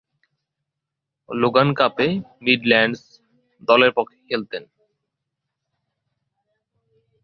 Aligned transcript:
Logan 1.29 1.69
কাপে 1.73 2.07
Midlands 2.45 3.01
দলের 3.61 3.91
পক্ষে 3.97 4.17
খেলতেন। 4.27 4.63